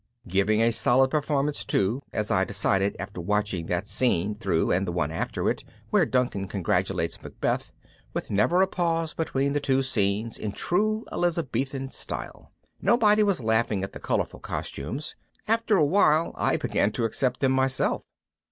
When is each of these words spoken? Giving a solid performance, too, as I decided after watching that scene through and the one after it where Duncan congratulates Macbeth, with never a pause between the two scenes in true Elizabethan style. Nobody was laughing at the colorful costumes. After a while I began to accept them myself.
Giving 0.27 0.63
a 0.63 0.71
solid 0.71 1.11
performance, 1.11 1.63
too, 1.63 2.01
as 2.11 2.31
I 2.31 2.43
decided 2.43 2.95
after 2.97 3.21
watching 3.21 3.67
that 3.67 3.85
scene 3.85 4.33
through 4.33 4.71
and 4.71 4.87
the 4.87 4.91
one 4.91 5.11
after 5.11 5.47
it 5.47 5.63
where 5.91 6.07
Duncan 6.07 6.47
congratulates 6.47 7.21
Macbeth, 7.21 7.71
with 8.11 8.31
never 8.31 8.63
a 8.63 8.67
pause 8.67 9.13
between 9.13 9.53
the 9.53 9.59
two 9.59 9.83
scenes 9.83 10.39
in 10.39 10.53
true 10.53 11.05
Elizabethan 11.11 11.89
style. 11.89 12.51
Nobody 12.81 13.21
was 13.21 13.41
laughing 13.43 13.83
at 13.83 13.93
the 13.93 13.99
colorful 13.99 14.39
costumes. 14.39 15.15
After 15.47 15.77
a 15.77 15.85
while 15.85 16.31
I 16.35 16.57
began 16.57 16.91
to 16.93 17.05
accept 17.05 17.39
them 17.39 17.51
myself. 17.51 18.01